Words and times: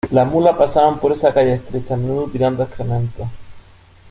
Las 0.09 0.27
mulas 0.27 0.57
pasaban 0.57 0.97
por 0.97 1.11
esa 1.11 1.31
calle 1.31 1.53
estrecha, 1.53 1.93
a 1.93 1.97
menudo 1.97 2.27
tirando 2.27 2.63
excrementos. 2.63 3.27